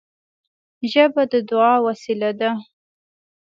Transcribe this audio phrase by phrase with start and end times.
[0.91, 2.51] ژبه د دعا وسیله ده